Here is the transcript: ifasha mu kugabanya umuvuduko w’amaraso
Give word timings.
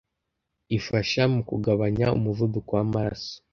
ifasha 0.77 1.21
mu 1.33 1.41
kugabanya 1.49 2.07
umuvuduko 2.17 2.69
w’amaraso 2.77 3.33